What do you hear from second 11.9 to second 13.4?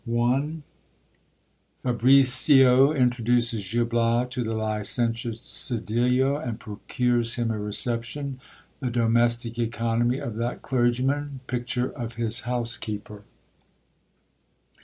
e of his housekeeper.